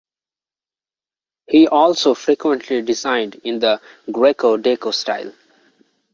[1.45, 3.79] He also frequently designed in the
[4.11, 5.31] Greco Deco style.